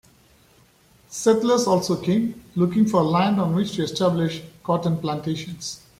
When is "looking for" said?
2.55-3.03